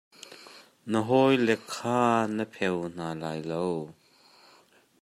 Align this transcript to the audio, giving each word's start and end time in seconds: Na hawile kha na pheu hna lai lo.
Na 0.91 0.99
hawile 1.07 1.53
kha 1.71 1.97
na 2.35 2.43
pheu 2.53 2.79
hna 2.93 3.07
lai 3.21 3.39
lo. 3.49 3.65